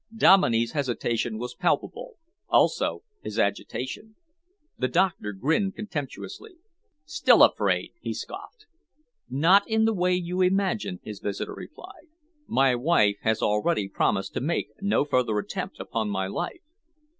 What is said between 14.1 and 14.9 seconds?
to make